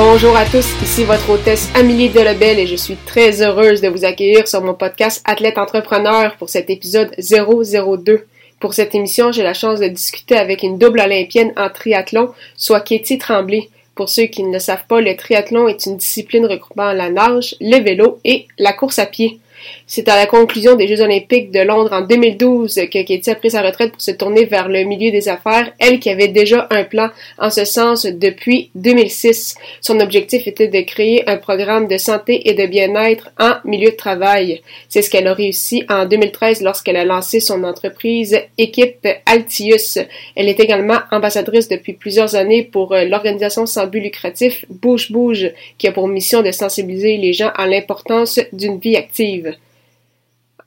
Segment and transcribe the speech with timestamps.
[0.00, 4.04] Bonjour à tous, ici votre hôtesse Amélie Delebel et je suis très heureuse de vous
[4.04, 8.24] accueillir sur mon podcast Athlète Entrepreneur pour cet épisode 002.
[8.60, 12.80] Pour cette émission, j'ai la chance de discuter avec une double olympienne en triathlon, soit
[12.80, 13.70] Katie Tremblay.
[13.96, 17.56] Pour ceux qui ne le savent pas, le triathlon est une discipline regroupant la nage,
[17.60, 19.40] le vélo et la course à pied.
[19.86, 23.50] C'est à la conclusion des Jeux olympiques de Londres en 2012 que Katie a pris
[23.50, 26.84] sa retraite pour se tourner vers le milieu des affaires, elle qui avait déjà un
[26.84, 29.56] plan en ce sens depuis 2006.
[29.80, 33.96] Son objectif était de créer un programme de santé et de bien-être en milieu de
[33.96, 34.62] travail.
[34.88, 39.98] C'est ce qu'elle a réussi en 2013 lorsqu'elle a lancé son entreprise Équipe Altius.
[40.36, 45.50] Elle est également ambassadrice depuis plusieurs années pour euh, l'organisation sans but lucratif Bouge Bouge,
[45.78, 49.47] qui a pour mission de sensibiliser les gens à l'importance d'une vie active.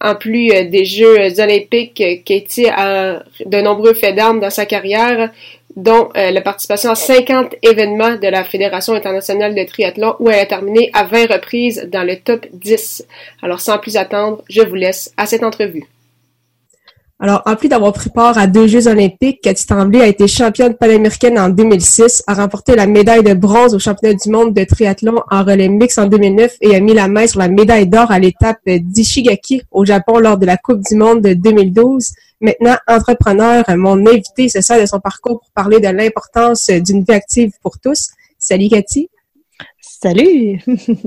[0.03, 4.66] En plus euh, des Jeux olympiques, euh, Katie a de nombreux faits d'armes dans sa
[4.66, 5.30] carrière,
[5.75, 10.39] dont euh, la participation à 50 événements de la Fédération internationale de triathlon où elle
[10.39, 13.05] a terminé à 20 reprises dans le top 10.
[13.44, 15.85] Alors sans plus attendre, je vous laisse à cette entrevue.
[17.23, 20.73] Alors, en plus d'avoir pris part à deux Jeux olympiques, Cathy Tremblay a été championne
[20.73, 25.22] panaméricaine en 2006, a remporté la médaille de bronze au championnat du monde de triathlon
[25.30, 28.17] en relais mix en 2009 et a mis la main sur la médaille d'or à
[28.17, 32.09] l'étape d'Ishigaki au Japon lors de la Coupe du monde de 2012.
[32.41, 37.13] Maintenant, entrepreneur, mon invité se sert de son parcours pour parler de l'importance d'une vie
[37.13, 38.08] active pour tous.
[38.39, 39.09] Salut Cathy.
[39.80, 40.59] Salut.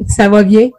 [0.09, 0.71] Ça va bien?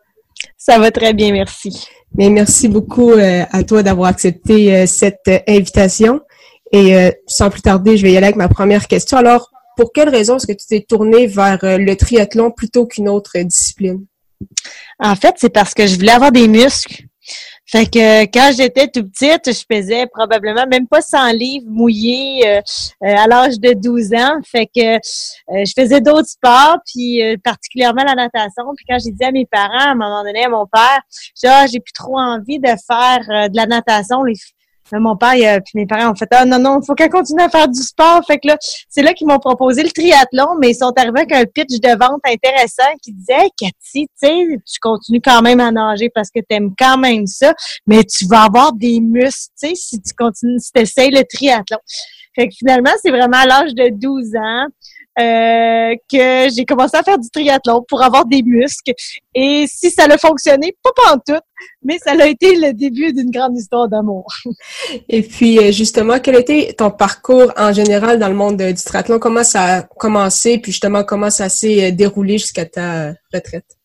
[0.57, 1.89] Ça va très bien, merci.
[2.17, 6.21] Mais merci beaucoup euh, à toi d'avoir accepté euh, cette euh, invitation.
[6.71, 6.93] Et
[7.25, 9.17] sans plus tarder, je vais y aller avec ma première question.
[9.17, 13.37] Alors, pour quelle raison est-ce que tu t'es tournée vers le triathlon plutôt qu'une autre
[13.37, 14.03] discipline?
[14.99, 17.03] En fait, c'est parce que je voulais avoir des muscles.
[17.67, 22.61] Fait que quand j'étais tout petite, je faisais probablement même pas 100 livres mouillés euh,
[23.03, 24.39] euh, à l'âge de 12 ans.
[24.45, 24.99] Fait que euh,
[25.49, 28.65] je faisais d'autres sports, puis particulièrement la natation.
[28.75, 31.01] Puis quand j'ai dit à mes parents, à un moment donné, à mon père,
[31.41, 34.23] j'ai ah, j'ai plus trop envie de faire de la natation.
[34.91, 37.49] Mon père et mes parents ont fait ah non non il faut qu'elle continue à
[37.49, 38.57] faire du sport fait que là
[38.87, 41.89] c'est là qu'ils m'ont proposé le triathlon mais ils sont arrivés avec un pitch de
[41.97, 46.29] vente intéressant qui disait hey, Cathy tu sais tu continues quand même à nager parce
[46.29, 47.55] que tu aimes quand même ça
[47.87, 51.23] mais tu vas avoir des muscles tu sais si tu continues si tu essaies le
[51.23, 51.79] triathlon
[52.35, 54.67] fait que finalement c'est vraiment à l'âge de 12 ans
[55.17, 58.93] euh, que j'ai commencé à faire du triathlon pour avoir des muscles.
[59.33, 61.41] Et si ça a fonctionné, pas en tout,
[61.83, 64.27] mais ça a été le début d'une grande histoire d'amour.
[65.09, 69.19] Et puis, euh, justement, quel était ton parcours en général dans le monde du triathlon?
[69.19, 70.57] Comment ça a commencé?
[70.57, 73.77] Puis justement, comment ça s'est euh, déroulé jusqu'à ta retraite?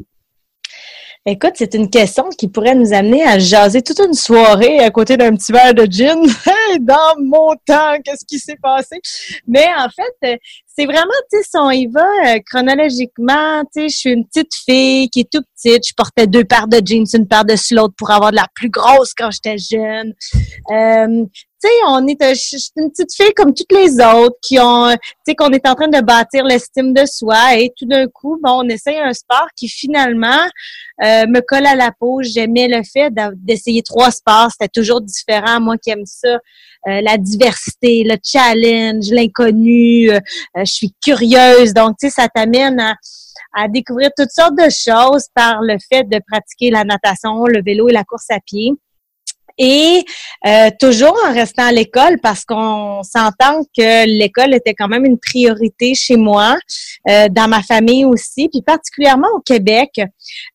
[1.27, 5.19] Écoute, c'est une question qui pourrait nous amener à jaser toute une soirée à côté
[5.19, 6.19] d'un petit verre de gin.
[6.81, 9.01] Dans mon temps, qu'est-ce qui s'est passé?
[9.47, 10.41] Mais en fait,
[10.81, 14.27] c'est vraiment, tu sais, si on y va euh, chronologiquement, tu sais, je suis une
[14.27, 15.87] petite fille qui est tout petite.
[15.87, 18.71] Je portais deux paires de jeans, une paire de l'autre pour avoir de la plus
[18.71, 20.15] grosse quand j'étais jeune.
[20.71, 21.25] Euh,
[21.63, 22.23] tu sais, on est
[22.77, 25.89] une petite fille comme toutes les autres qui ont, tu sais, qu'on est en train
[25.89, 29.69] de bâtir l'estime de soi et tout d'un coup, bon, on essaye un sport qui
[29.69, 30.49] finalement
[31.05, 32.23] euh, me colle à la peau.
[32.23, 34.49] J'aimais le fait d'essayer trois sports.
[34.53, 35.61] C'était toujours différent.
[35.61, 36.39] Moi qui aime ça,
[36.89, 40.11] euh, la diversité, le challenge, l'inconnu.
[40.11, 40.21] Euh,
[40.71, 41.75] je suis curieuse.
[41.75, 42.95] Donc, tu sais, ça t'amène à,
[43.55, 47.89] à découvrir toutes sortes de choses par le fait de pratiquer la natation, le vélo
[47.89, 48.75] et la course à pied
[49.61, 50.05] et
[50.47, 55.19] euh, toujours en restant à l'école parce qu'on s'entend que l'école était quand même une
[55.19, 56.57] priorité chez moi,
[57.09, 59.91] euh, dans ma famille aussi, puis particulièrement au Québec.
[59.99, 60.05] Euh,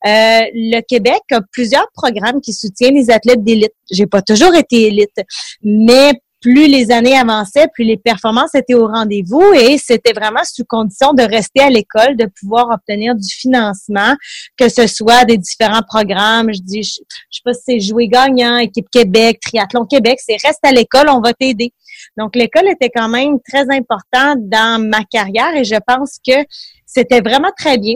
[0.04, 3.74] le Québec a plusieurs programmes qui soutiennent les athlètes d'élite.
[3.92, 5.22] J'ai pas toujours été élite,
[5.64, 6.14] mais
[6.46, 11.12] plus les années avançaient, plus les performances étaient au rendez-vous et c'était vraiment sous condition
[11.14, 14.16] de rester à l'école, de pouvoir obtenir du financement,
[14.56, 16.54] que ce soit des différents programmes.
[16.54, 20.60] Je dis, je, sais pas si c'est jouer gagnant, équipe Québec, triathlon Québec, c'est reste
[20.62, 21.74] à l'école, on va t'aider.
[22.16, 26.46] Donc l'école était quand même très importante dans ma carrière et je pense que
[26.86, 27.96] c'était vraiment très bien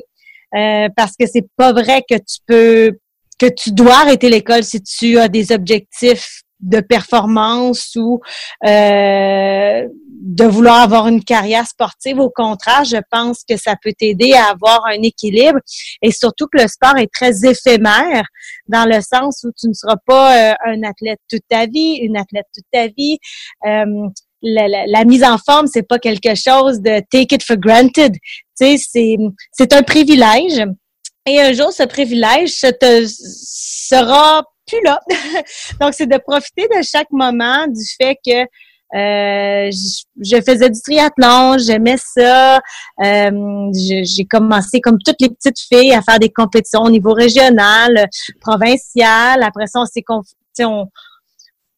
[0.56, 2.98] euh, parce que c'est pas vrai que tu peux
[3.38, 8.20] que tu dois arrêter l'école si tu as des objectifs de performance ou
[8.66, 9.88] euh,
[10.22, 12.20] de vouloir avoir une carrière sportive.
[12.20, 15.60] Au contraire, je pense que ça peut t'aider à avoir un équilibre
[16.02, 18.24] et surtout que le sport est très éphémère
[18.68, 22.18] dans le sens où tu ne seras pas euh, un athlète toute ta vie, une
[22.18, 23.18] athlète toute ta vie.
[23.66, 24.08] Euh,
[24.42, 28.14] la, la, mise en forme, c'est pas quelque chose de take it for granted.
[28.14, 29.18] Tu sais, c'est,
[29.52, 30.66] c'est un privilège.
[31.26, 34.44] Et un jour, ce privilège ce te, sera
[35.80, 38.46] Donc, c'est de profiter de chaque moment du fait que
[38.96, 42.60] euh, je, faisais du triathlon, j'aimais ça.
[43.04, 48.08] Euh, j'ai commencé comme toutes les petites filles à faire des compétitions au niveau régional,
[48.42, 49.44] provincial.
[49.44, 50.04] Après ça, on s'est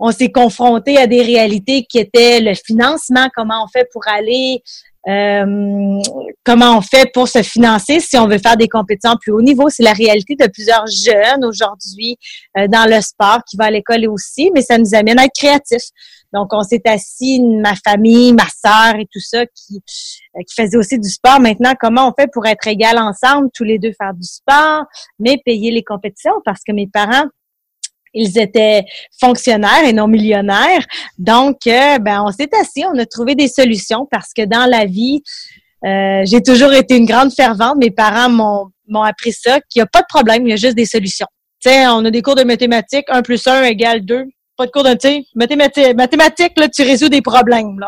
[0.03, 4.63] on s'est confronté à des réalités qui étaient le financement, comment on fait pour aller
[5.07, 5.99] euh,
[6.43, 9.69] comment on fait pour se financer si on veut faire des compétitions plus haut niveau?
[9.69, 12.17] C'est la réalité de plusieurs jeunes aujourd'hui
[12.57, 15.35] euh, dans le sport qui vont à l'école aussi, mais ça nous amène à être
[15.35, 15.89] créatifs.
[16.33, 19.81] Donc, on s'est assis, ma famille, ma sœur et tout ça, qui,
[20.37, 21.39] euh, qui faisait aussi du sport.
[21.39, 24.85] Maintenant, comment on fait pour être égal ensemble, tous les deux faire du sport,
[25.19, 26.41] mais payer les compétitions?
[26.45, 27.25] Parce que mes parents
[28.13, 28.83] ils étaient
[29.19, 30.85] fonctionnaires et non millionnaires.
[31.17, 34.85] Donc, euh, ben, on s'est assis, on a trouvé des solutions parce que dans la
[34.85, 35.21] vie,
[35.85, 37.77] euh, j'ai toujours été une grande fervente.
[37.77, 40.75] Mes parents m'ont, appris ça, qu'il n'y a pas de problème, il y a juste
[40.75, 41.27] des solutions.
[41.61, 44.25] Tu sais, on a des cours de mathématiques, 1 plus 1 égale 2.
[44.57, 47.87] Pas de cours de, tu mathématiques, mathématiques, là, tu résous des problèmes, là.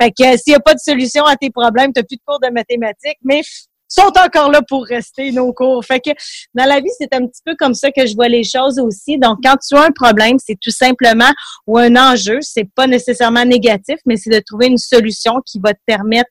[0.00, 2.22] Fait que s'il n'y a pas de solution à tes problèmes, tu n'as plus de
[2.24, 3.42] cours de mathématiques, mais
[3.88, 5.84] sont encore là pour rester nos cours.
[5.84, 6.10] Fait que
[6.54, 9.18] dans la vie, c'est un petit peu comme ça que je vois les choses aussi.
[9.18, 11.30] Donc, quand tu as un problème, c'est tout simplement
[11.66, 15.74] ou un enjeu, c'est pas nécessairement négatif, mais c'est de trouver une solution qui va
[15.74, 16.30] te permettre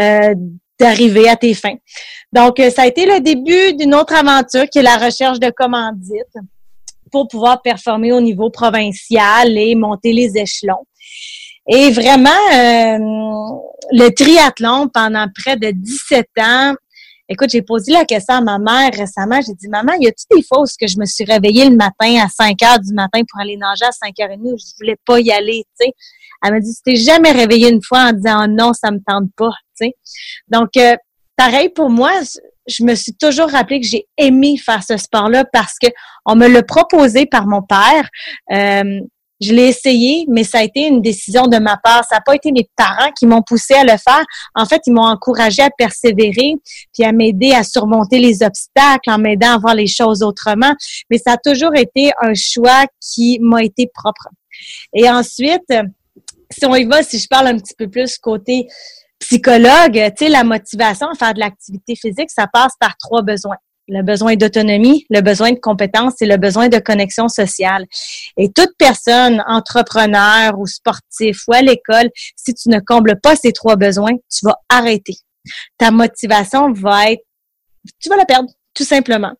[0.00, 0.34] euh,
[0.78, 1.76] d'arriver à tes fins.
[2.32, 5.50] Donc, euh, ça a été le début d'une autre aventure qui est la recherche de
[5.50, 6.36] commandites
[7.12, 10.84] pour pouvoir performer au niveau provincial et monter les échelons.
[11.68, 12.98] Et vraiment, euh,
[13.92, 16.74] le triathlon pendant près de 17 ans,
[17.26, 19.40] Écoute, j'ai posé la question à ma mère récemment.
[19.40, 22.22] J'ai dit, maman, y a-t-il des fois où que je me suis réveillée le matin
[22.22, 25.30] à 5 heures du matin pour aller nager à 5h30 où je voulais pas y
[25.32, 25.92] aller, tu sais?
[26.42, 28.98] Elle m'a dit, tu t'es jamais réveillée une fois en disant, oh non, ça me
[29.06, 29.94] tente pas, tu sais?
[30.48, 30.96] Donc, euh,
[31.34, 32.12] pareil pour moi,
[32.68, 35.88] je me suis toujours rappelé que j'ai aimé faire ce sport-là parce que
[36.26, 38.08] on me l'a proposé par mon père.
[38.52, 39.00] Euh,
[39.44, 42.04] je l'ai essayé, mais ça a été une décision de ma part.
[42.08, 44.24] Ça n'a pas été mes parents qui m'ont poussé à le faire.
[44.54, 46.54] En fait, ils m'ont encouragé à persévérer,
[46.92, 50.74] puis à m'aider à surmonter les obstacles, en m'aidant à voir les choses autrement.
[51.10, 54.28] Mais ça a toujours été un choix qui m'a été propre.
[54.94, 55.72] Et ensuite,
[56.50, 58.66] si on y va, si je parle un petit peu plus côté
[59.18, 63.56] psychologue, tu sais, la motivation à faire de l'activité physique, ça passe par trois besoins
[63.88, 67.84] le besoin d'autonomie, le besoin de compétence et le besoin de connexion sociale.
[68.36, 73.52] Et toute personne, entrepreneur ou sportif ou à l'école, si tu ne combles pas ces
[73.52, 75.16] trois besoins, tu vas arrêter.
[75.78, 77.24] Ta motivation va être,
[78.00, 79.32] tu vas la perdre tout simplement.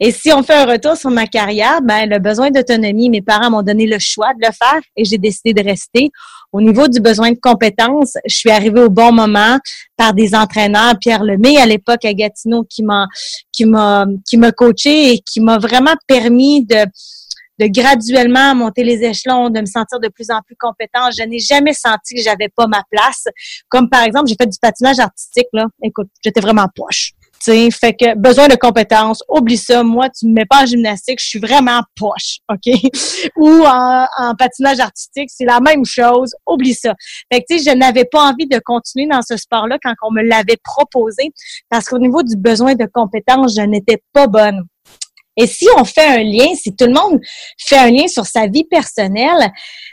[0.00, 3.50] Et si on fait un retour sur ma carrière, ben le besoin d'autonomie, mes parents
[3.50, 6.10] m'ont donné le choix de le faire et j'ai décidé de rester.
[6.52, 9.58] Au niveau du besoin de compétences, je suis arrivée au bon moment
[9.96, 13.06] par des entraîneurs, Pierre Lemay à l'époque à Gatineau qui m'a
[13.52, 16.84] qui m'a qui m'a coaché et qui m'a vraiment permis de
[17.58, 21.12] de graduellement monter les échelons, de me sentir de plus en plus compétente.
[21.16, 23.24] Je n'ai jamais senti que j'avais pas ma place.
[23.68, 25.66] Comme par exemple, j'ai fait du patinage artistique là.
[25.82, 27.12] Écoute, j'étais vraiment poche
[27.70, 29.82] fait que besoin de compétences, oublie ça.
[29.82, 32.72] Moi, tu me mets pas en gymnastique, je suis vraiment poche, OK?
[33.36, 36.94] Ou en, patinage artistique, c'est la même chose, oublie ça.
[37.32, 40.12] Fait que, tu sais, je n'avais pas envie de continuer dans ce sport-là quand on
[40.12, 41.30] me l'avait proposé
[41.68, 44.64] parce qu'au niveau du besoin de compétences, je n'étais pas bonne.
[45.36, 47.20] Et si on fait un lien, si tout le monde
[47.58, 49.50] fait un lien sur sa vie personnelle,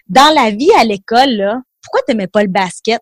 [0.07, 2.99] dans la vie à l'école, là, pourquoi t'aimais pas le basket?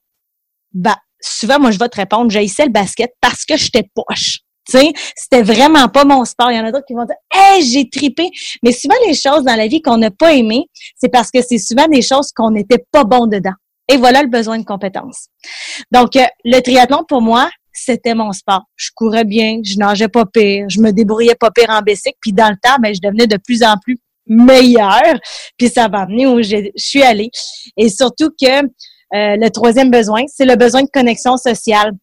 [0.73, 4.39] Bah, souvent, moi, je vais te répondre, j'haïssais le basket parce que j'étais poche.
[4.69, 6.51] C'était vraiment pas mon sport.
[6.51, 8.29] Il y en a d'autres qui vont dire, hey, j'ai tripé.
[8.63, 10.65] Mais souvent, les choses dans la vie qu'on n'a pas aimées,
[10.97, 13.53] c'est parce que c'est souvent des choses qu'on n'était pas bon dedans.
[13.89, 15.27] Et voilà le besoin de compétences.
[15.91, 18.63] Donc, euh, le triathlon, pour moi, c'était mon sport.
[18.75, 22.17] Je courais bien, je nageais pas pire, je me débrouillais pas pire en bicycle.
[22.19, 25.17] Puis dans le temps, ben, je devenais de plus en plus meilleure.
[25.57, 27.29] Puis ça va amener où je suis allée.
[27.77, 28.67] Et surtout que
[29.11, 31.93] le troisième besoin, c'est le besoin de connexion sociale.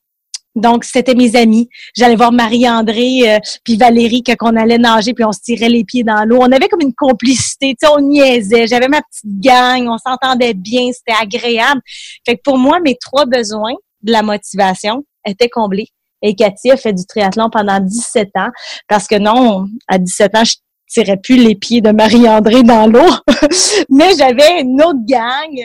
[0.54, 1.68] Donc, c'était mes amis.
[1.96, 5.84] J'allais voir Marie-André euh, puis Valérie quand on allait nager puis on se tirait les
[5.84, 6.38] pieds dans l'eau.
[6.40, 8.66] On avait comme une complicité, tu sais, on niaisait.
[8.68, 11.80] J'avais ma petite gang, on s'entendait bien, c'était agréable.
[12.24, 15.88] Fait que pour moi, mes trois besoins de la motivation étaient comblés.
[16.22, 18.50] Et Cathy a fait du triathlon pendant 17 ans
[18.88, 20.54] parce que non, à 17 ans, je
[20.94, 23.10] sortirais plus les pieds de Marie-André dans l'eau.
[23.90, 25.58] Mais j'avais une autre gang.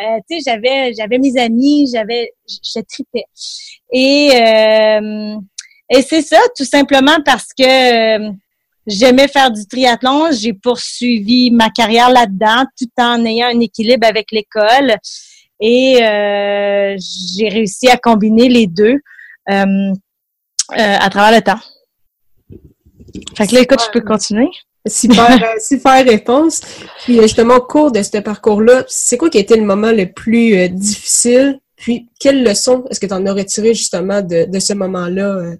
[0.00, 3.24] Euh, tu sais, j'avais, j'avais mes amis, j'avais, je, tripais.
[3.92, 5.36] Et, euh,
[5.90, 8.32] et c'est ça, tout simplement parce que
[8.86, 10.30] j'aimais faire du triathlon.
[10.32, 14.96] J'ai poursuivi ma carrière là-dedans, tout en ayant un équilibre avec l'école.
[15.60, 18.98] Et euh, j'ai réussi à combiner les deux
[19.50, 19.92] euh,
[20.70, 21.60] à travers le temps.
[23.36, 24.48] Fait que là, écoute, je peux continuer.
[24.86, 26.60] Super, euh, super réponse.
[27.04, 30.06] Puis justement, au cours de ce parcours-là, c'est quoi qui a été le moment le
[30.12, 31.60] plus euh, difficile?
[31.76, 35.56] Puis, quelle leçon est-ce que tu en as retiré justement de, de ce moment-là?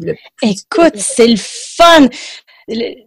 [0.00, 2.08] Euh, écoute, c'est le fun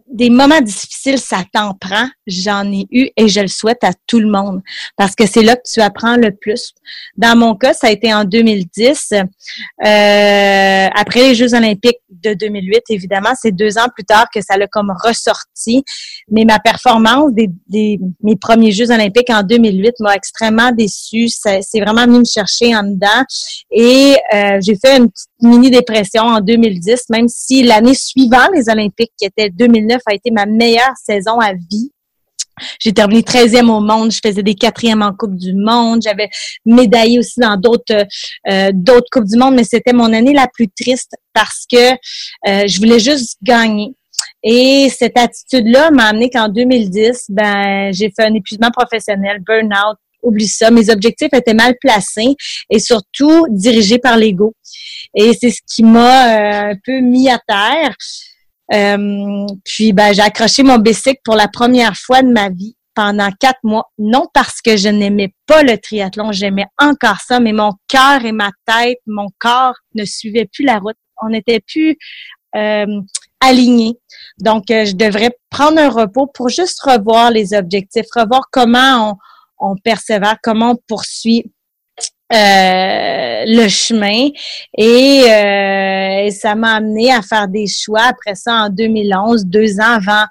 [0.06, 2.06] des moments difficiles, ça t'en prend.
[2.26, 4.62] J'en ai eu et je le souhaite à tout le monde
[4.96, 6.72] parce que c'est là que tu apprends le plus.
[7.16, 9.12] Dans mon cas, ça a été en 2010.
[9.12, 14.56] Euh, après les Jeux olympiques de 2008, évidemment, c'est deux ans plus tard que ça
[14.56, 15.82] l'a comme ressorti.
[16.30, 21.28] Mais ma performance des, des mes premiers Jeux olympiques en 2008 m'a extrêmement déçue.
[21.28, 23.24] C'est vraiment venu me chercher en dedans.
[23.70, 29.12] Et euh, j'ai fait une petite mini-dépression en 2010, même si l'année suivante, les Olympiques,
[29.18, 31.90] qui étaient 2009, a été ma meilleure saison à vie.
[32.78, 36.28] J'ai terminé 13e au monde, je faisais des quatrièmes en Coupe du Monde, j'avais
[36.64, 38.06] médaillé aussi dans d'autres
[38.48, 42.66] euh, d'autres Coupes du Monde, mais c'était mon année la plus triste parce que euh,
[42.68, 43.94] je voulais juste gagner.
[44.42, 50.48] Et cette attitude-là m'a amené qu'en 2010, ben j'ai fait un épuisement professionnel, burn-out, oublie
[50.48, 50.70] ça.
[50.70, 52.34] Mes objectifs étaient mal placés
[52.70, 54.54] et surtout dirigés par l'ego.
[55.14, 57.94] Et c'est ce qui m'a euh, un peu mis à terre.
[58.72, 63.30] Euh, puis ben, j'ai accroché mon bicycle pour la première fois de ma vie pendant
[63.38, 63.90] quatre mois.
[63.98, 68.32] Non parce que je n'aimais pas le triathlon, j'aimais encore ça, mais mon cœur et
[68.32, 70.96] ma tête, mon corps ne suivaient plus la route.
[71.22, 71.96] On n'était plus
[72.56, 73.00] euh,
[73.40, 73.98] alignés.
[74.38, 79.18] Donc, euh, je devrais prendre un repos pour juste revoir les objectifs, revoir comment
[79.58, 81.52] on, on persévère, comment on poursuit
[82.32, 84.28] euh, le chemin
[84.80, 89.98] euh, et, ça m'a amené à faire des choix après ça en 2011, deux ans
[89.98, 90.24] avant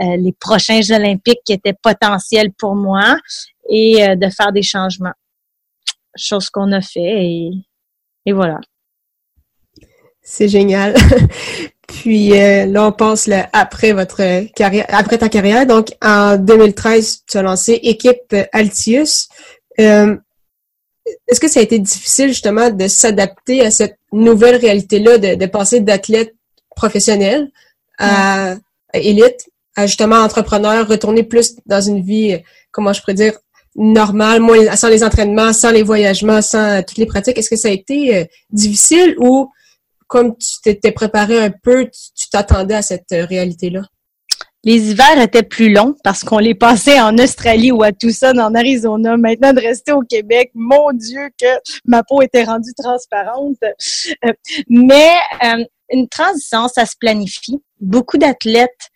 [0.00, 3.16] euh, les prochains Jeux olympiques qui étaient potentiels pour moi
[3.68, 5.12] et de faire des changements.
[6.16, 7.26] Chose qu'on a fait
[8.24, 8.60] et, voilà.
[10.22, 10.94] C'est génial.
[11.88, 15.66] Puis là, on pense après votre carrière, après ta carrière.
[15.66, 19.28] Donc, en 2013, tu as lancé Équipe Altius
[21.26, 25.80] est-ce que ça a été difficile justement de s'adapter à cette nouvelle réalité-là, de, passer
[25.80, 26.34] d'athlète
[26.74, 27.50] professionnel
[27.98, 28.56] à,
[28.94, 32.38] élite, à justement entrepreneur, retourner plus dans une vie,
[32.70, 33.34] comment je pourrais dire,
[33.76, 37.38] normale, moins, sans les entraînements, sans les voyagements, sans toutes les pratiques?
[37.38, 39.50] Est-ce que ça a été euh, difficile ou
[40.06, 43.82] comme tu t'étais préparé un peu, tu t'attendais à cette euh, réalité-là?
[44.62, 48.54] Les hivers étaient plus longs parce qu'on les passait en Australie ou à Tucson, en
[48.54, 49.16] Arizona.
[49.16, 51.46] Maintenant, de rester au Québec, mon Dieu, que
[51.86, 53.56] ma peau était rendue transparente.
[53.62, 54.32] Euh,
[54.68, 55.12] mais
[55.44, 57.62] euh, une transition, ça se planifie.
[57.80, 58.90] Beaucoup d'athlètes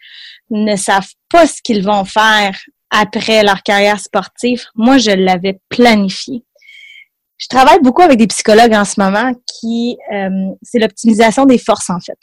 [0.50, 2.56] ne savent pas ce qu'ils vont faire
[2.90, 4.64] après leur carrière sportive.
[4.75, 6.44] Moi, je l'avais planifié.
[7.38, 11.90] Je travaille beaucoup avec des psychologues en ce moment qui, euh, c'est l'optimisation des forces
[11.90, 12.18] en fait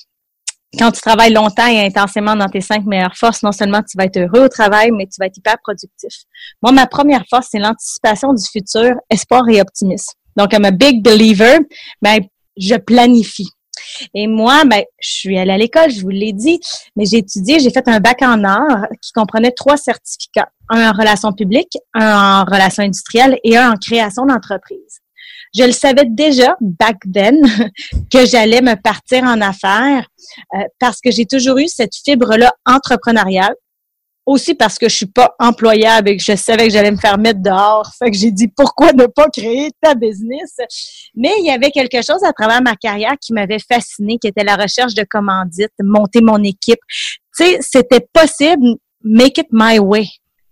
[0.77, 4.05] quand tu travailles longtemps et intensément dans tes cinq meilleures forces, non seulement tu vas
[4.05, 6.13] être heureux au travail, mais tu vas être hyper productif.
[6.61, 10.13] Moi, ma première force, c'est l'anticipation du futur, espoir et optimisme.
[10.37, 11.59] Donc, I'm a big believer,
[12.01, 12.19] ben,
[12.57, 13.49] je planifie.
[14.13, 16.59] Et moi, ben, je suis allée à l'école, je vous l'ai dit,
[16.95, 20.49] mais j'ai étudié, j'ai fait un bac en art qui comprenait trois certificats.
[20.69, 25.00] Un en relations publiques, un en relations industrielles et un en création d'entreprise.
[25.53, 27.41] Je le savais déjà back then
[28.11, 30.07] que j'allais me partir en affaires
[30.55, 33.55] euh, parce que j'ai toujours eu cette fibre-là entrepreneuriale.
[34.27, 37.17] Aussi parce que je suis pas employable et que je savais que j'allais me faire
[37.17, 37.91] mettre dehors.
[37.97, 40.57] Fait que j'ai dit pourquoi ne pas créer ta business?
[41.15, 44.43] Mais il y avait quelque chose à travers ma carrière qui m'avait fascinée, qui était
[44.43, 46.79] la recherche de commandites, monter mon équipe.
[47.35, 50.07] Tu sais, c'était possible, make it my way.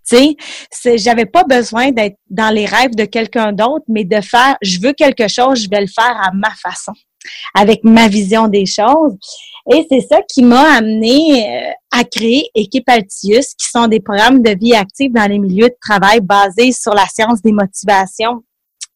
[0.09, 0.35] Tu
[0.71, 4.79] sais, j'avais pas besoin d'être dans les rêves de quelqu'un d'autre, mais de faire, je
[4.79, 6.93] veux quelque chose, je vais le faire à ma façon,
[7.53, 9.15] avec ma vision des choses.
[9.71, 14.41] Et c'est ça qui m'a amené euh, à créer Équipe Altius, qui sont des programmes
[14.41, 18.41] de vie active dans les milieux de travail basés sur la science des motivations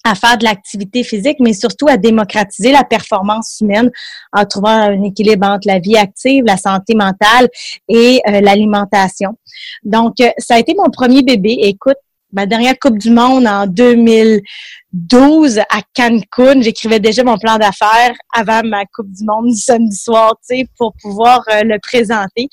[0.03, 3.89] à faire de l'activité physique, mais surtout à démocratiser la performance humaine
[4.33, 7.47] en trouvant un équilibre entre la vie active, la santé mentale
[7.87, 9.37] et euh, l'alimentation.
[9.83, 11.57] Donc, euh, ça a été mon premier bébé.
[11.61, 11.97] Écoute,
[12.33, 16.61] ma dernière Coupe du Monde en 2012 à Cancun.
[16.61, 20.67] J'écrivais déjà mon plan d'affaires avant ma Coupe du Monde du samedi soir, tu sais,
[20.77, 22.49] pour pouvoir euh, le présenter.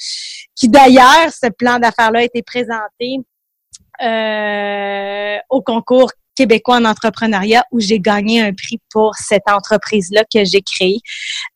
[0.55, 3.19] Qui d'ailleurs, ce plan d'affaires-là a été présenté
[5.51, 10.63] au concours québécois en entrepreneuriat où j'ai gagné un prix pour cette entreprise-là que j'ai
[10.63, 11.01] créée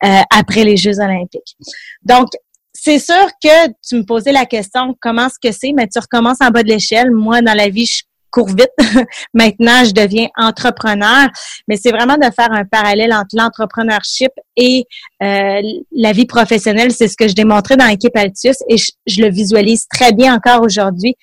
[0.03, 1.55] euh, après les Jeux olympiques.
[2.03, 2.27] Donc,
[2.73, 6.41] c'est sûr que tu me posais la question comment est-ce que c'est, mais tu recommences
[6.41, 7.09] en bas de l'échelle.
[7.09, 8.03] Moi, dans la vie, je
[8.35, 8.69] cours vite.
[9.33, 11.29] Maintenant, je deviens entrepreneur.
[11.67, 14.85] Mais c'est vraiment de faire un parallèle entre l'entrepreneurship et
[15.23, 15.61] euh,
[15.95, 16.91] la vie professionnelle.
[16.91, 20.61] C'est ce que je démontrais dans l'équipe Altius et je, le visualise très bien encore
[20.61, 21.15] aujourd'hui.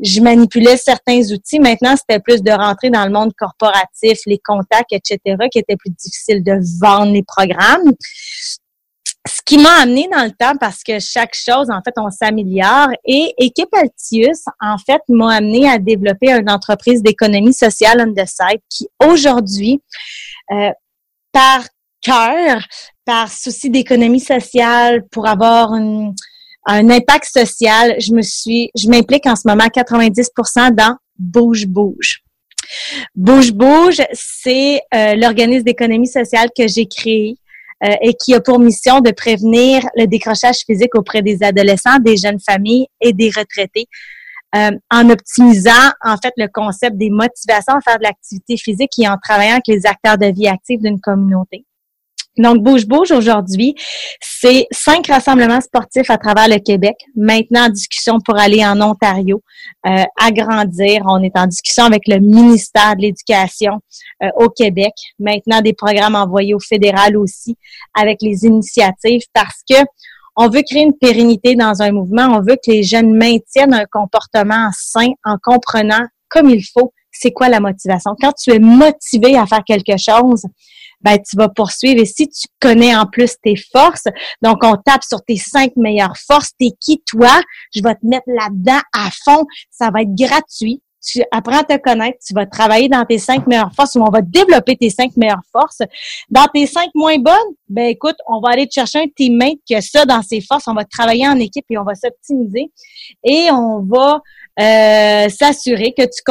[0.00, 1.60] Je manipulais certains outils.
[1.60, 5.18] Maintenant, c'était plus de rentrer dans le monde corporatif, les contacts, etc.,
[5.50, 7.92] qui était plus difficile de vendre les programmes
[9.26, 12.88] ce qui m'a amené dans le temps parce que chaque chose, en fait, on s'améliore.
[13.04, 18.26] Et Équipe Altius, en fait, m'a amené à développer une entreprise d'économie sociale on the
[18.26, 19.82] side qui, aujourd'hui,
[20.52, 20.70] euh,
[21.32, 21.64] par
[22.02, 22.62] cœur,
[23.06, 25.72] par souci d'économie sociale, pour avoir
[26.66, 31.66] un impact social, je me suis, je m'implique en ce moment à 90% dans Bouge
[31.66, 32.22] Bouge.
[33.14, 37.36] Bouge Bouge, c'est euh, l'organisme d'économie sociale que j'ai créé
[37.84, 42.16] euh, et qui a pour mission de prévenir le décrochage physique auprès des adolescents, des
[42.16, 43.86] jeunes familles et des retraités.
[44.56, 49.08] Euh, en optimisant en fait le concept des motivations à faire de l'activité physique et
[49.08, 51.64] en travaillant avec les acteurs de vie active d'une communauté.
[52.36, 53.74] Donc, Bouge Bouge aujourd'hui,
[54.20, 56.96] c'est cinq rassemblements sportifs à travers le Québec.
[57.14, 59.42] Maintenant en discussion pour aller en Ontario,
[59.86, 61.02] euh, agrandir.
[61.08, 63.80] On est en discussion avec le ministère de l'Éducation
[64.22, 64.92] euh, au Québec.
[65.18, 67.56] Maintenant, des programmes envoyés au fédéral aussi
[67.94, 69.76] avec les initiatives parce que
[70.36, 72.26] on veut créer une pérennité dans un mouvement.
[72.36, 77.30] On veut que les jeunes maintiennent un comportement sain en comprenant comme il faut c'est
[77.30, 78.16] quoi la motivation.
[78.20, 80.44] Quand tu es motivé à faire quelque chose,
[81.04, 82.00] ben, tu vas poursuivre.
[82.00, 84.08] Et si tu connais en plus tes forces,
[84.42, 87.40] donc on tape sur tes cinq meilleures forces, t'es qui toi?
[87.74, 89.44] Je vais te mettre là-dedans à fond.
[89.70, 90.80] Ça va être gratuit.
[91.06, 94.10] Tu apprends à te connaître, tu vas travailler dans tes cinq meilleures forces ou on
[94.10, 95.82] va développer tes cinq meilleures forces.
[96.30, 97.34] Dans tes cinq moins bonnes,
[97.68, 100.66] ben écoute, on va aller te chercher un teammate qui a ça dans ses forces,
[100.66, 102.72] on va travailler en équipe et on va s'optimiser
[103.22, 104.22] et on va
[104.58, 106.22] euh, s'assurer que tu,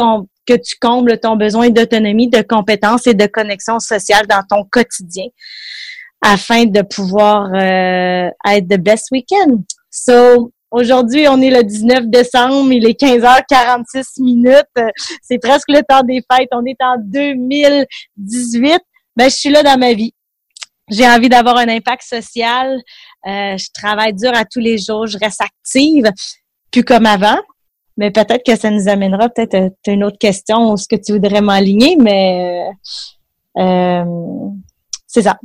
[0.46, 5.26] que tu combles ton besoin d'autonomie, de compétences et de connexion sociale dans ton quotidien
[6.24, 9.62] afin de pouvoir euh, être the best weekend.
[9.90, 14.92] So, aujourd'hui, on est le 19 décembre, il est 15h46 minutes.
[15.22, 16.48] C'est presque le temps des fêtes.
[16.52, 18.80] On est en 2018.
[19.16, 20.14] Ben, je suis là dans ma vie.
[20.90, 22.80] J'ai envie d'avoir un impact social.
[23.26, 25.06] Euh, je travaille dur à tous les jours.
[25.06, 26.10] Je reste active,
[26.70, 27.38] plus comme avant
[27.96, 31.12] mais peut-être que ça nous amènera peut-être à une autre question ou ce que tu
[31.12, 32.72] voudrais m'aligner, mais
[33.56, 34.04] euh, euh,
[35.06, 35.38] c'est ça.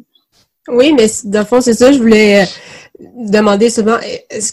[0.67, 1.91] Oui, mais dans le fond, c'est ça.
[1.91, 3.97] Je voulais euh, demander seulement,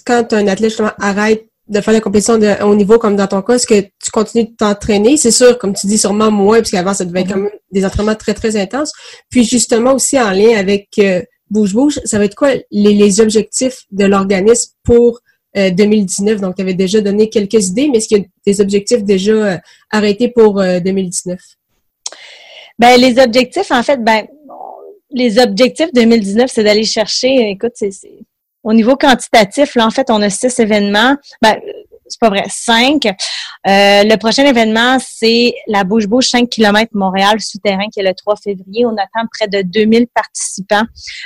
[0.04, 3.42] quand un athlète justement arrête de faire la compétition de haut niveau comme dans ton
[3.42, 5.16] cas, est-ce que tu continues de t'entraîner?
[5.16, 8.14] C'est sûr, comme tu dis, sûrement moins, puisqu'avant, ça devait être quand même des entraînements
[8.14, 8.92] très, très intenses.
[9.30, 10.88] Puis justement aussi en lien avec
[11.50, 15.20] Bouge Bouge, ça va être quoi les, les objectifs de l'organisme pour
[15.57, 16.37] 2019.
[16.37, 19.03] Euh, Donc, tu avais déjà donné quelques idées, mais est-ce qu'il y a des objectifs
[19.03, 19.57] déjà euh,
[19.90, 21.38] arrêtés pour 2019?
[21.38, 22.14] Euh,
[22.79, 24.27] ben, les objectifs, en fait, ben,
[25.11, 27.90] les objectifs 2019, c'est d'aller chercher, écoute, c'est
[28.62, 31.16] au niveau quantitatif, là, en fait, on a six événements.
[31.40, 31.57] Ben,
[32.09, 33.07] c'est pas vrai, cinq.
[33.07, 33.11] Euh,
[34.05, 38.87] le prochain événement, c'est la Bouche-Bouche 5 km Montréal souterrain qui est le 3 février.
[38.87, 40.85] On attend près de 2000 participants.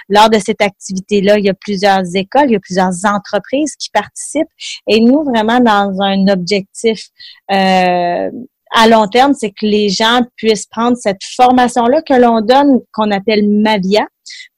[0.09, 3.90] Lors de cette activité-là, il y a plusieurs écoles, il y a plusieurs entreprises qui
[3.90, 4.49] participent.
[4.87, 7.09] Et nous, vraiment, dans un objectif
[7.53, 8.31] euh,
[8.73, 13.11] à long terme, c'est que les gens puissent prendre cette formation-là que l'on donne, qu'on
[13.11, 14.07] appelle Mavia,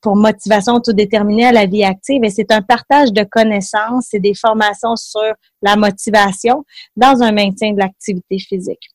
[0.01, 2.25] pour motivation autodéterminée à la vie active.
[2.25, 5.33] Et c'est un partage de connaissances et des formations sur
[5.63, 6.65] la motivation
[6.97, 8.91] dans un maintien de l'activité physique.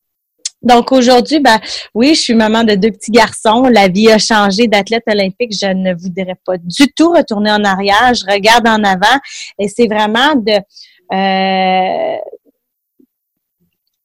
[0.62, 1.60] Donc aujourd'hui, ben
[1.94, 3.64] oui, je suis maman de deux petits garçons.
[3.64, 5.54] La vie a changé d'athlète olympique.
[5.54, 8.14] Je ne voudrais pas du tout retourner en arrière.
[8.16, 9.20] Je regarde en avant
[9.60, 10.60] et c'est vraiment de
[11.14, 12.18] euh,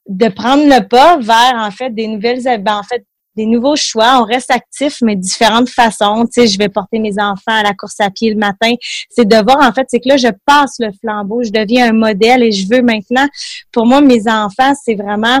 [0.07, 4.21] de prendre le pas vers en fait des nouvelles ben, en fait des nouveaux choix.
[4.21, 6.25] On reste actif, mais différentes façons.
[6.25, 8.73] Tu sais, je vais porter mes enfants à la course à pied le matin.
[9.09, 11.93] C'est de voir, en fait, c'est que là, je passe le flambeau, je deviens un
[11.93, 13.27] modèle et je veux maintenant,
[13.71, 15.39] pour moi, mes enfants, c'est vraiment,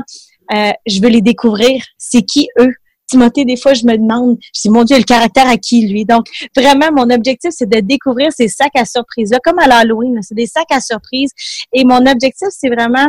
[0.53, 1.83] euh, je veux les découvrir.
[1.97, 2.73] C'est qui eux?
[3.07, 6.05] Timothée, des fois, je me demande, je dis, mon Dieu, le caractère à qui, lui?
[6.05, 6.25] Donc,
[6.55, 10.47] vraiment, mon objectif, c'est de découvrir ces sacs à surprise-là, comme à l'Halloween, c'est des
[10.47, 11.31] sacs à surprise.
[11.73, 13.07] Et mon objectif, c'est vraiment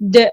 [0.00, 0.26] de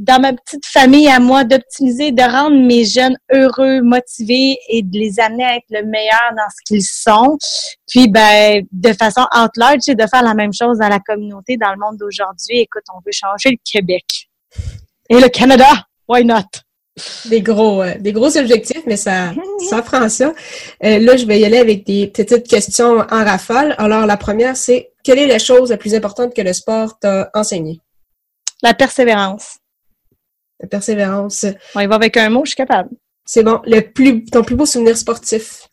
[0.00, 4.98] dans ma petite famille à moi, d'optimiser, de rendre mes jeunes heureux, motivés et de
[4.98, 7.36] les amener à être le meilleur dans ce qu'ils sont.
[7.86, 11.58] Puis, ben, de façon out large, c'est de faire la même chose dans la communauté,
[11.58, 12.60] dans le monde d'aujourd'hui.
[12.60, 14.30] Écoute, on veut changer le Québec.
[15.10, 15.68] Et le Canada,
[16.08, 16.48] why not?
[17.26, 19.32] Des gros, euh, des gros objectifs, mais ça,
[19.68, 20.32] ça prend ça.
[20.82, 23.74] Euh, là, je vais y aller avec des petites questions en rafale.
[23.76, 27.30] Alors, la première, c'est quelle est la chose la plus importante que le sport t'a
[27.34, 27.80] enseigné?
[28.62, 29.59] La persévérance.
[30.60, 31.46] La persévérance.
[31.74, 32.90] On y va avec un mot, je suis capable.
[33.24, 33.60] C'est bon.
[33.64, 35.68] Le plus, ton plus beau souvenir sportif?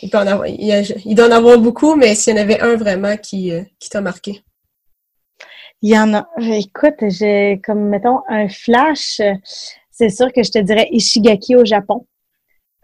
[0.00, 2.76] Il, peut en avoir, il, doit en avoir beaucoup, mais s'il y en avait un
[2.76, 4.42] vraiment qui, euh, qui t'a marqué.
[5.82, 6.28] Il y en a.
[6.38, 9.20] Écoute, j'ai comme, mettons, un flash.
[9.90, 12.06] C'est sûr que je te dirais Ishigaki au Japon.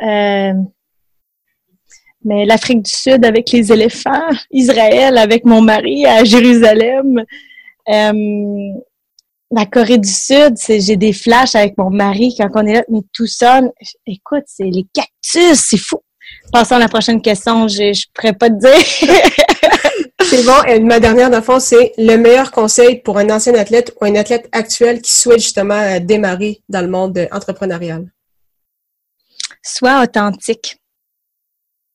[0.02, 0.52] Euh,
[2.24, 7.24] mais l'Afrique du Sud avec les éléphants, Israël avec mon mari à Jérusalem,
[7.88, 8.72] euh,
[9.54, 13.00] la Corée du Sud, j'ai des flashs avec mon mari quand on est là, mais
[13.12, 13.60] tout ça,
[14.06, 16.00] écoute, c'est les cactus, c'est fou.
[16.52, 19.30] Passons à la prochaine question, je ne pourrais pas te dire.
[20.22, 20.62] c'est bon.
[20.66, 24.48] Et ma dernière d'enfant, c'est le meilleur conseil pour un ancien athlète ou un athlète
[24.52, 28.10] actuel qui souhaite justement euh, démarrer dans le monde entrepreneurial?
[29.62, 30.78] Sois authentique.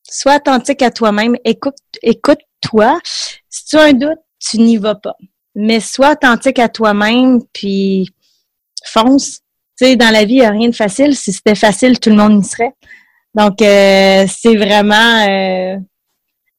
[0.03, 1.35] Sois authentique à toi-même.
[1.43, 2.99] Écoute, écoute-toi.
[3.49, 5.15] Si tu as un doute, tu n'y vas pas.
[5.61, 8.09] Mais sois authentique à toi-même, puis
[8.85, 9.39] fonce.
[9.77, 11.17] Tu sais, dans la vie, il n'y a rien de facile.
[11.17, 12.71] Si c'était facile, tout le monde y serait.
[13.35, 15.27] Donc, euh, c'est vraiment...
[15.27, 15.75] Euh,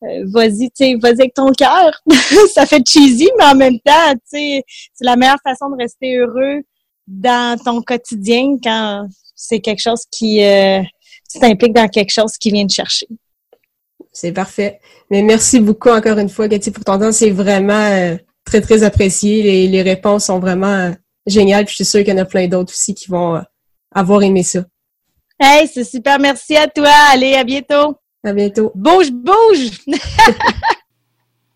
[0.02, 2.02] euh, vas-y, tu vas-y avec ton cœur.
[2.54, 6.16] ça fait cheesy, mais en même temps, tu sais, c'est la meilleure façon de rester
[6.16, 6.60] heureux
[7.06, 10.82] dans ton quotidien quand c'est quelque chose qui euh,
[11.40, 13.08] t'implique dans quelque chose qui vient te chercher.
[14.12, 14.78] C'est parfait.
[15.10, 17.12] Mais merci beaucoup encore une fois, Cathy, pour ton temps.
[17.12, 18.16] C'est vraiment
[18.50, 19.42] très, très apprécié.
[19.42, 20.92] Les, les réponses sont vraiment
[21.26, 21.64] géniales.
[21.64, 23.40] Puis je suis sûre qu'il y en a plein d'autres aussi qui vont
[23.94, 24.64] avoir aimé ça.
[25.38, 26.18] Hey, c'est super.
[26.18, 26.90] Merci à toi.
[27.12, 27.96] Allez, à bientôt.
[28.22, 28.72] À bientôt.
[28.74, 29.70] Bouge, bouge!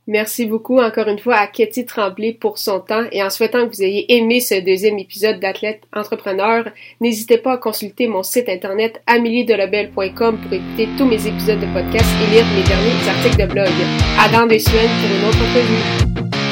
[0.07, 3.75] Merci beaucoup encore une fois à Katie Tremblay pour son temps et en souhaitant que
[3.75, 6.67] vous ayez aimé ce deuxième épisode d'Athlète Entrepreneur,
[7.01, 12.11] n'hésitez pas à consulter mon site internet améliedelobel.com pour écouter tous mes épisodes de podcast
[12.23, 13.73] et lire mes derniers articles de blog.
[14.19, 16.44] À dans deux semaines pour une autre entrevue.